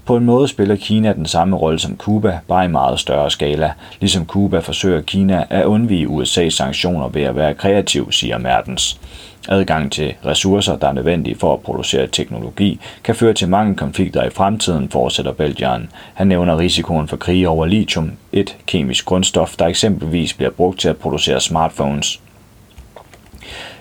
På 0.06 0.16
en 0.16 0.25
måde 0.25 0.48
spiller 0.48 0.76
Kina 0.76 1.12
den 1.12 1.26
samme 1.26 1.56
rolle 1.56 1.78
som 1.78 1.96
Cuba, 1.96 2.38
bare 2.48 2.64
i 2.64 2.68
meget 2.68 3.00
større 3.00 3.30
skala. 3.30 3.72
Ligesom 4.00 4.26
Cuba 4.26 4.58
forsøger 4.58 5.00
Kina 5.00 5.44
at 5.50 5.64
undvige 5.64 6.06
USA's 6.06 6.48
sanktioner 6.50 7.08
ved 7.08 7.22
at 7.22 7.36
være 7.36 7.54
kreativ, 7.54 8.12
siger 8.12 8.38
Mertens. 8.38 9.00
Adgang 9.48 9.92
til 9.92 10.14
ressourcer, 10.26 10.76
der 10.76 10.88
er 10.88 10.92
nødvendige 10.92 11.36
for 11.38 11.52
at 11.52 11.60
producere 11.60 12.06
teknologi, 12.06 12.80
kan 13.04 13.14
føre 13.14 13.32
til 13.32 13.48
mange 13.48 13.75
konflikter 13.75 14.25
i 14.25 14.30
fremtiden, 14.30 14.88
fortsætter 14.88 15.32
Belgian. 15.32 15.88
Han 16.14 16.26
nævner 16.26 16.58
risikoen 16.58 17.08
for 17.08 17.16
krig 17.16 17.48
over 17.48 17.66
lithium, 17.66 18.12
et 18.32 18.56
kemisk 18.66 19.04
grundstof, 19.04 19.56
der 19.58 19.66
eksempelvis 19.66 20.34
bliver 20.34 20.50
brugt 20.50 20.80
til 20.80 20.88
at 20.88 20.96
producere 20.96 21.40
smartphones. 21.40 22.20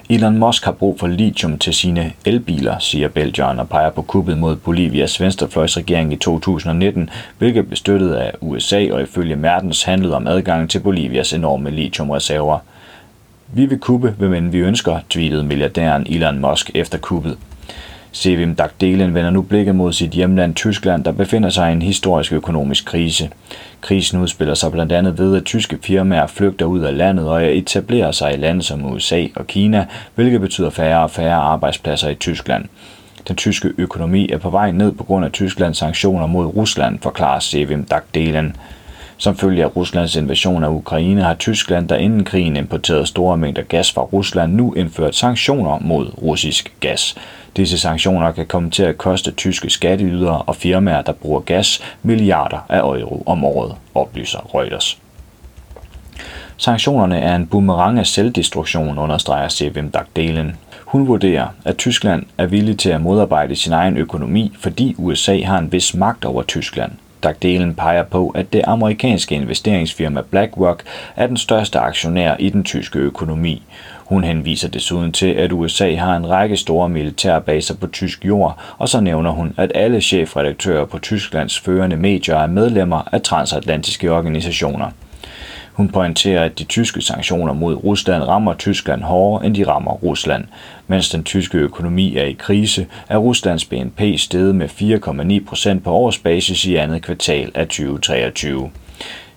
Elon 0.10 0.38
Musk 0.38 0.66
har 0.66 0.72
brug 0.72 1.00
for 1.00 1.08
lithium 1.08 1.58
til 1.58 1.74
sine 1.74 2.14
elbiler, 2.26 2.80
siger 2.80 3.08
Belgian 3.08 3.60
og 3.60 3.70
peger 3.70 3.90
på 3.90 4.02
kuppet 4.02 4.38
mod 4.38 4.56
Bolivias 4.56 5.22
venstrefløjsregering 5.22 6.14
i 6.14 6.16
2019, 6.16 7.10
hvilket 7.38 7.68
blev 7.68 7.76
støttet 7.76 8.14
af 8.14 8.32
USA 8.42 8.88
og 8.92 9.02
ifølge 9.02 9.36
Mertens 9.36 9.84
handlede 9.84 10.16
om 10.16 10.28
adgang 10.28 10.70
til 10.70 10.80
Bolivias 10.80 11.34
enorme 11.34 11.70
lithiumreserver. 11.70 12.60
Vi 13.54 13.66
vil 13.66 13.80
kuppe, 13.80 14.16
hvem 14.18 14.54
vi 14.54 14.58
ønsker, 14.58 15.00
tweetede 15.10 15.44
milliardæren 15.44 16.08
Elon 16.10 16.40
Musk 16.40 16.72
efter 16.74 16.98
kuppet. 16.98 17.38
Sevim 18.16 18.56
Dagdelen 18.56 19.14
vender 19.14 19.30
nu 19.30 19.42
blikket 19.42 19.76
mod 19.76 19.94
sit 19.94 20.12
hjemland 20.12 20.56
Tyskland, 20.56 21.04
der 21.04 21.12
befinder 21.12 21.50
sig 21.50 21.70
i 21.70 21.74
en 21.74 21.82
historisk 21.82 22.34
økonomisk 22.34 22.86
krise. 22.86 23.30
Krisen 23.82 24.22
udspiller 24.22 24.54
sig 24.54 24.72
blandt 24.72 24.92
andet 24.92 25.20
ved, 25.20 25.36
at 25.36 25.44
tyske 25.44 25.78
firmaer 25.84 26.28
flygter 26.28 26.66
ud 26.66 26.80
af 26.80 26.98
landet 26.98 27.28
og 27.28 27.58
etablerer 27.58 28.12
sig 28.12 28.34
i 28.34 28.38
lande 28.38 28.62
som 28.62 28.86
USA 28.86 29.26
og 29.36 29.48
Kina, 29.48 29.86
hvilket 30.16 30.42
betyder 30.42 30.70
færre 30.70 31.04
og 31.04 31.12
færre 31.12 31.36
arbejdspladser 31.36 32.10
i 32.10 32.16
Tyskland. 32.16 32.66
Den 33.28 33.36
tyske 33.36 33.72
økonomi 33.78 34.30
er 34.30 34.38
på 34.38 34.50
vej 34.50 34.72
ned 34.72 34.92
på 34.92 35.04
grund 35.04 35.26
af 35.26 35.32
Tysklands 35.32 35.78
sanktioner 35.78 36.28
mod 36.28 36.46
Rusland, 36.46 37.00
forklarer 37.02 37.40
Sevim 37.40 37.84
Dagdelen. 37.84 38.56
Som 39.18 39.36
følge 39.36 39.64
af 39.64 39.76
Ruslands 39.76 40.16
invasion 40.16 40.64
af 40.64 40.70
Ukraine 40.70 41.24
har 41.24 41.34
Tyskland, 41.34 41.88
der 41.90 41.96
inden 41.96 42.24
krigen 42.24 42.56
importerede 42.56 43.06
store 43.06 43.38
mængder 43.38 43.62
gas 43.62 43.92
fra 43.92 44.02
Rusland, 44.02 44.54
nu 44.54 44.74
indført 44.74 45.16
sanktioner 45.16 45.80
mod 45.82 46.22
russisk 46.22 46.74
gas. 46.80 47.16
Disse 47.58 47.78
sanktioner 47.78 48.32
kan 48.32 48.46
komme 48.46 48.70
til 48.70 48.84
at 48.84 48.98
koste 48.98 49.32
tyske 49.32 49.70
skatteydere 49.70 50.42
og 50.42 50.56
firmaer, 50.56 51.02
der 51.02 51.12
bruger 51.14 51.40
gas, 51.40 51.82
milliarder 52.04 52.66
af 52.70 52.80
euro 52.80 53.24
om 53.26 53.44
året, 53.44 53.76
oplyser 53.96 54.56
Reuters. 54.56 54.98
Sanktionerne 56.58 57.20
er 57.20 57.36
en 57.36 57.48
boomerang 57.48 58.00
af 58.00 58.08
selvdestruktion, 58.08 58.98
understreger 58.98 59.48
Sevim 59.48 59.92
Dagdelen. 59.92 60.56
Hun 60.86 61.08
vurderer, 61.08 61.48
at 61.66 61.78
Tyskland 61.78 62.24
er 62.38 62.46
villig 62.46 62.80
til 62.80 62.90
at 62.90 63.02
modarbejde 63.02 63.56
sin 63.56 63.74
egen 63.74 63.98
økonomi, 63.98 64.54
fordi 64.60 64.96
USA 64.98 65.42
har 65.42 65.58
en 65.58 65.72
vis 65.72 65.94
magt 65.94 66.26
over 66.26 66.44
Tyskland. 66.44 66.92
Dagdelen 67.24 67.76
peger 67.76 68.04
på, 68.04 68.30
at 68.30 68.54
det 68.54 68.62
amerikanske 68.64 69.36
investeringsfirma 69.36 70.22
BlackRock 70.22 70.84
er 71.16 71.28
den 71.28 71.38
største 71.38 71.80
aktionær 71.80 72.36
i 72.40 72.50
den 72.50 72.64
tyske 72.64 73.00
økonomi. 73.00 73.64
Hun 74.06 74.24
henviser 74.24 74.70
desuden 74.70 75.12
til, 75.12 75.28
at 75.28 75.52
USA 75.52 75.96
har 75.96 76.16
en 76.16 76.30
række 76.30 76.58
store 76.58 76.90
militærbaser 76.90 77.76
på 77.76 77.88
tysk 77.88 78.26
jord, 78.26 78.60
og 78.78 78.90
så 78.90 79.02
nævner 79.02 79.32
hun, 79.32 79.54
at 79.58 79.72
alle 79.76 80.02
chefredaktører 80.02 80.86
på 80.86 81.00
Tysklands 81.00 81.60
førende 81.60 81.98
medier 81.98 82.36
er 82.38 82.48
medlemmer 82.48 83.10
af 83.12 83.22
transatlantiske 83.22 84.12
organisationer. 84.12 84.92
Hun 85.76 85.90
pointerer, 85.90 86.44
at 86.44 86.60
de 86.60 86.64
tyske 86.64 87.02
sanktioner 87.02 87.54
mod 87.54 87.76
Rusland 87.84 88.24
rammer 88.24 88.54
Tyskland 88.54 89.04
hårdere, 89.04 89.46
end 89.46 89.56
de 89.56 89.68
rammer 89.68 89.92
Rusland. 89.92 90.46
Mens 90.88 91.10
den 91.10 91.24
tyske 91.24 91.58
økonomi 91.58 92.18
er 92.18 92.24
i 92.24 92.36
krise, 92.40 92.88
er 93.10 93.18
Ruslands 93.18 93.66
BNP 93.66 94.02
steget 94.18 94.56
med 94.56 94.70
4,9 95.42 95.50
procent 95.50 95.84
på 95.84 95.92
årsbasis 95.92 96.66
i 96.66 96.76
andet 96.76 97.02
kvartal 97.02 97.52
af 97.56 97.68
2023. 97.68 98.72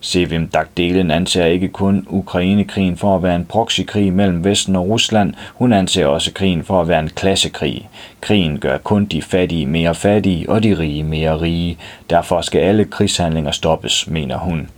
Sevim 0.00 0.49
Dagdelen 0.49 1.11
anser 1.11 1.45
ikke 1.45 1.68
kun 1.68 2.07
Ukrainekrigen 2.11 2.97
for 2.97 3.16
at 3.16 3.23
være 3.23 3.37
en 3.37 3.45
proxykrig 3.45 4.12
mellem 4.12 4.45
Vesten 4.45 4.76
og 4.76 4.88
Rusland, 4.88 5.35
hun 5.54 5.73
anser 5.73 6.07
også 6.07 6.33
krigen 6.33 6.64
for 6.64 6.80
at 6.80 6.88
være 6.88 7.00
en 7.00 7.09
klassekrig. 7.09 7.88
Krigen 8.21 8.59
gør 8.59 8.78
kun 8.78 9.04
de 9.04 9.23
fattige 9.23 9.66
mere 9.66 9.95
fattige 9.95 10.50
og 10.50 10.62
de 10.62 10.78
rige 10.78 11.02
mere 11.04 11.40
rige. 11.40 11.78
Derfor 12.11 12.40
skal 12.40 12.61
alle 12.61 12.85
krigshandlinger 12.85 13.50
stoppes, 13.50 14.07
mener 14.11 14.38
hun. 14.38 14.68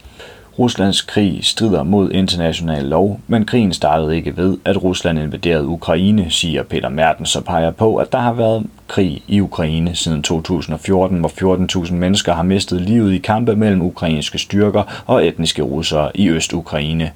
Ruslands 0.60 1.02
krig 1.02 1.38
strider 1.42 1.82
mod 1.82 2.10
international 2.10 2.84
lov, 2.84 3.20
men 3.26 3.44
krigen 3.44 3.72
startede 3.72 4.16
ikke 4.16 4.36
ved, 4.36 4.58
at 4.64 4.84
Rusland 4.84 5.18
invaderede 5.18 5.66
Ukraine, 5.66 6.30
siger 6.30 6.62
Peter 6.62 6.88
Mertens 6.88 7.36
og 7.36 7.44
peger 7.44 7.70
på, 7.70 7.96
at 7.96 8.12
der 8.12 8.18
har 8.18 8.32
været 8.32 8.66
krig 8.88 9.22
i 9.28 9.40
Ukraine 9.40 9.94
siden 9.94 10.22
2014, 10.22 11.18
hvor 11.20 11.84
14.000 11.86 11.92
mennesker 11.92 12.34
har 12.34 12.42
mistet 12.42 12.80
livet 12.80 13.12
i 13.12 13.18
kampe 13.18 13.56
mellem 13.56 13.82
ukrainske 13.82 14.38
styrker 14.38 15.02
og 15.06 15.26
etniske 15.26 15.62
russere 15.62 16.10
i 16.14 16.28
Øst-Ukraine. 16.28 17.10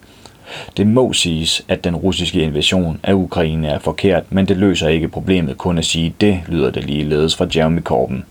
Det 0.76 0.86
må 0.86 1.12
siges, 1.12 1.64
at 1.68 1.84
den 1.84 1.96
russiske 1.96 2.40
invasion 2.40 3.00
af 3.02 3.12
Ukraine 3.12 3.68
er 3.68 3.78
forkert, 3.78 4.24
men 4.30 4.48
det 4.48 4.56
løser 4.56 4.88
ikke 4.88 5.08
problemet 5.08 5.58
kun 5.58 5.78
at 5.78 5.84
sige 5.84 6.14
det, 6.20 6.40
lyder 6.48 6.70
det 6.70 6.84
ligeledes 6.84 7.36
fra 7.36 7.46
Jeremy 7.56 7.80
Corbyn. 7.82 8.22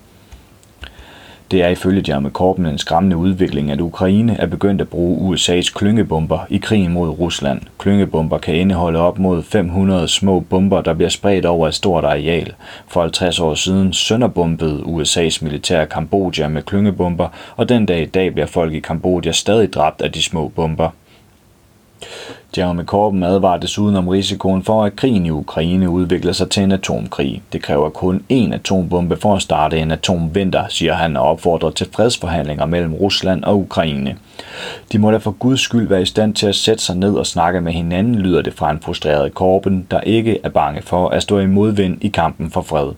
Det 1.54 1.62
er 1.62 1.68
ifølge 1.68 2.04
Jeremy 2.08 2.30
Corbyn 2.30 2.66
en 2.66 2.78
skræmmende 2.78 3.18
udvikling, 3.18 3.72
at 3.72 3.82
Ukraine 3.82 4.36
er 4.40 4.46
begyndt 4.46 4.82
at 4.82 4.90
bruge 4.90 5.36
USA's 5.36 5.74
klyngebomber 5.74 6.40
i 6.50 6.58
krigen 6.58 6.94
mod 6.94 7.10
Rusland. 7.10 7.62
Klyngebomber 7.78 8.38
kan 8.38 8.56
indeholde 8.56 9.00
op 9.00 9.20
mod 9.20 9.44
500 9.44 10.08
små 10.08 10.40
bomber, 10.40 10.82
der 10.82 10.94
bliver 10.94 11.10
spredt 11.10 11.46
over 11.46 11.68
et 11.68 11.74
stort 11.74 12.04
areal. 12.04 12.54
For 12.88 13.02
50 13.02 13.40
år 13.40 13.54
siden 13.54 13.94
sønderbombede 13.94 14.80
USA's 14.80 15.44
militær 15.44 15.86
Kambodja 15.86 16.48
med 16.48 16.62
klyngebomber, 16.62 17.28
og 17.56 17.70
den 17.70 17.86
dag 17.86 18.02
i 18.02 18.06
dag 18.06 18.34
bliver 18.34 18.48
folk 18.48 18.74
i 18.74 18.80
Kambodja 18.80 19.32
stadig 19.32 19.74
dræbt 19.74 20.02
af 20.02 20.12
de 20.12 20.24
små 20.24 20.48
bomber. 20.48 20.90
Jeremy 22.58 22.84
Corbyn 22.84 23.24
advarer 23.24 23.58
desuden 23.58 23.96
om 23.96 24.08
risikoen 24.08 24.64
for, 24.64 24.84
at 24.84 24.96
krigen 24.96 25.26
i 25.26 25.30
Ukraine 25.30 25.90
udvikler 25.90 26.34
sig 26.34 26.50
til 26.50 26.64
en 26.64 26.72
atomkrig. 26.72 27.42
Det 27.54 27.62
kræver 27.62 27.90
kun 27.90 28.24
én 28.32 28.54
atombombe 28.54 29.18
for 29.18 29.36
at 29.36 29.42
starte 29.42 29.80
en 29.80 29.92
atomvinter, 29.92 30.68
siger 30.70 30.94
han 30.94 31.18
og 31.18 31.24
opfordrer 31.24 31.70
til 31.70 31.88
fredsforhandlinger 31.92 32.66
mellem 32.66 32.94
Rusland 32.94 33.44
og 33.44 33.60
Ukraine. 33.60 34.16
De 34.92 35.00
må 35.00 35.12
da 35.12 35.18
for 35.18 35.32
guds 35.32 35.60
skyld 35.60 35.88
være 35.88 36.02
i 36.02 36.06
stand 36.06 36.36
til 36.36 36.48
at 36.48 36.56
sætte 36.56 36.84
sig 36.84 36.96
ned 36.96 37.16
og 37.16 37.26
snakke 37.26 37.62
med 37.62 37.74
hinanden, 37.74 38.16
lyder 38.16 38.42
det 38.42 38.54
fra 38.54 38.72
en 38.72 38.80
frustreret 38.82 39.32
Corbyn, 39.32 39.84
der 39.92 40.02
ikke 40.02 40.40
er 40.44 40.50
bange 40.50 40.82
for 40.82 41.10
at 41.10 41.24
stå 41.24 41.40
i 41.40 41.46
modvind 41.46 41.98
i 42.02 42.08
kampen 42.08 42.52
for 42.52 42.62
fred. 42.62 42.92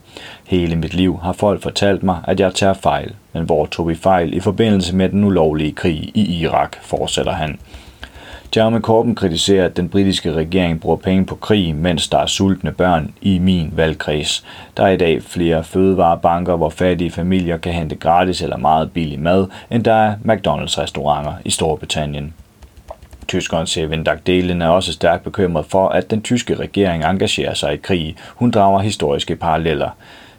Hele 0.45 0.75
mit 0.75 0.93
liv 0.93 1.19
har 1.23 1.33
folk 1.33 1.61
fortalt 1.61 2.03
mig, 2.03 2.17
at 2.23 2.39
jeg 2.39 2.53
tager 2.53 2.73
fejl. 2.73 3.13
Men 3.33 3.43
hvor 3.43 3.65
tog 3.65 3.89
vi 3.89 3.95
fejl 3.95 4.33
i 4.33 4.39
forbindelse 4.39 4.95
med 4.95 5.09
den 5.09 5.23
ulovlige 5.23 5.71
krig 5.71 6.11
i 6.13 6.39
Irak, 6.41 6.77
fortsætter 6.81 7.31
han. 7.31 7.59
Jeremy 8.57 8.79
Corbyn 8.79 9.15
kritiserer, 9.15 9.65
at 9.65 9.77
den 9.77 9.89
britiske 9.89 10.33
regering 10.33 10.81
bruger 10.81 10.97
penge 10.97 11.25
på 11.25 11.35
krig, 11.35 11.75
mens 11.75 12.07
der 12.07 12.17
er 12.17 12.25
sultne 12.25 12.71
børn 12.71 13.13
i 13.21 13.39
min 13.39 13.73
valgkreds. 13.75 14.45
Der 14.77 14.83
er 14.83 14.89
i 14.89 14.97
dag 14.97 15.23
flere 15.23 15.63
fødevarebanker, 15.63 16.55
hvor 16.55 16.69
fattige 16.69 17.11
familier 17.11 17.57
kan 17.57 17.73
hente 17.73 17.95
gratis 17.95 18.41
eller 18.41 18.57
meget 18.57 18.91
billig 18.91 19.19
mad, 19.19 19.47
end 19.71 19.83
der 19.83 19.93
er 19.93 20.15
McDonald's-restauranter 20.25 21.33
i 21.45 21.49
Storbritannien. 21.49 22.33
Tyskeren 23.27 23.67
Sevin 23.67 24.03
Dagdelen 24.03 24.61
er 24.61 24.67
også 24.67 24.93
stærkt 24.93 25.23
bekymret 25.23 25.65
for, 25.65 25.89
at 25.89 26.11
den 26.11 26.21
tyske 26.21 26.55
regering 26.55 27.05
engagerer 27.05 27.53
sig 27.53 27.73
i 27.73 27.77
krig. 27.77 28.15
Hun 28.35 28.51
drager 28.51 28.79
historiske 28.79 29.35
paralleller. 29.35 29.89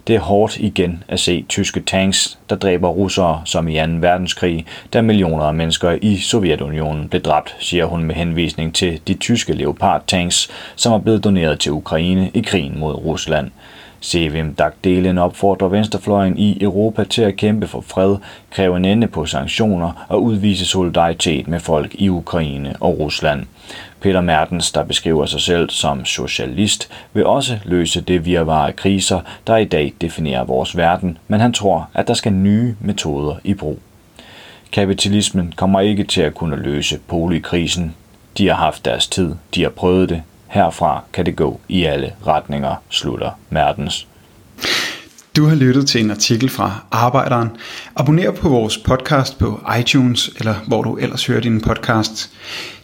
Det 0.07 0.17
er 0.17 0.21
hårdt 0.21 0.57
igen 0.57 1.05
at 1.09 1.21
se 1.21 1.45
tyske 1.49 1.81
tanks, 1.81 2.39
der 2.51 2.57
dræber 2.57 2.89
russere 2.89 3.43
som 3.45 3.69
i 3.69 3.75
2. 3.75 3.83
verdenskrig, 4.01 4.67
da 4.93 5.03
millioner 5.03 5.45
af 5.45 5.55
mennesker 5.55 5.99
i 6.03 6.17
Sovjetunionen 6.17 7.09
blev 7.09 7.23
dræbt, 7.23 7.57
siger 7.59 7.85
hun 7.85 8.05
med 8.05 8.15
henvisning 8.15 8.75
til 8.75 9.01
de 9.09 9.15
tyske 9.15 9.53
Leopard-tanks, 9.53 10.51
som 10.77 10.93
er 10.93 10.99
blevet 10.99 11.25
doneret 11.25 11.61
til 11.61 11.73
Ukraine 11.73 12.31
i 12.35 12.41
krigen 12.41 12.79
mod 12.79 12.95
Rusland. 12.95 13.51
Sevim 14.01 14.55
Dagdelen 14.55 15.19
opfordrer 15.19 15.69
venstrefløjen 15.69 16.39
i 16.39 16.63
Europa 16.63 17.05
til 17.05 17.23
at 17.23 17.37
kæmpe 17.37 17.67
for 17.67 17.81
fred, 17.81 18.17
kræve 18.51 18.77
en 18.77 18.85
ende 18.85 19.07
på 19.07 19.27
sanktioner 19.27 20.07
og 20.09 20.23
udvise 20.23 20.67
solidaritet 20.67 21.49
med 21.49 21.61
folk 21.61 21.95
i 21.95 22.09
Ukraine 22.09 22.75
og 22.81 22.99
Rusland. 22.99 23.47
Peter 24.01 24.21
Mertens, 24.21 24.73
der 24.73 24.85
beskriver 24.85 25.27
sig 25.27 25.41
selv 25.41 25.71
som 25.71 26.05
socialist, 26.05 26.89
vil 27.13 27.27
også 27.27 27.59
løse 27.65 28.01
det 28.01 28.25
virvare 28.25 28.73
kriser, 28.73 29.21
der 29.47 29.57
i 29.57 29.65
dag 29.65 29.95
definerer 30.01 30.45
vores 30.45 30.77
verden, 30.77 31.19
men 31.29 31.41
han 31.41 31.53
tror, 31.53 31.91
at 31.95 32.09
der 32.09 32.15
skal 32.15 32.33
nye 32.33 32.77
metoder 32.81 33.37
i 33.45 33.55
brug. 33.55 33.79
Kapitalismen 34.73 35.53
kommer 35.57 35.81
ikke 35.81 36.05
til 36.05 36.21
at 36.21 36.35
kunne 36.35 36.57
løse 36.57 36.99
polikrisen. 37.09 37.95
De 38.39 38.49
har 38.49 38.55
haft 38.55 38.85
deres 38.85 39.07
tid, 39.07 39.35
de 39.55 39.63
har 39.63 39.71
prøvet 39.71 40.09
det, 40.09 40.23
Herfra 40.47 41.03
kan 41.13 41.27
det 41.27 41.37
gå 41.37 41.61
i 41.69 41.85
alle 41.85 42.13
retninger, 42.27 42.75
slutter 42.91 43.31
Mertens. 43.51 44.07
Du 45.37 45.47
har 45.47 45.55
lyttet 45.55 45.89
til 45.89 46.05
en 46.05 46.11
artikel 46.11 46.49
fra 46.49 46.85
Arbejderen. 46.91 47.51
Abonner 47.97 48.31
på 48.31 48.49
vores 48.49 48.79
podcast 48.79 49.39
på 49.39 49.61
iTunes, 49.81 50.31
eller 50.39 50.55
hvor 50.67 50.83
du 50.83 50.97
ellers 50.97 51.27
hører 51.27 51.41
din 51.41 51.61
podcast. 51.61 52.31